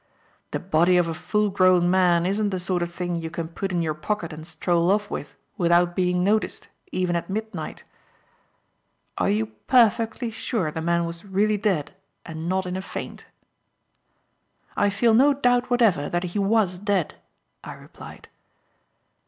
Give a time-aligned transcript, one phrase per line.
[0.49, 3.71] "The body of a full grown man isn't the sort of thing you can put
[3.71, 7.83] in your pocket and stroll off with without being noticed, even at midnight.
[9.19, 11.93] Are you perfectly sure the man was really dead
[12.25, 13.27] and not in a faint?"
[14.75, 17.13] "I feel no doubt whatever that he was dead,"
[17.63, 18.27] I replied.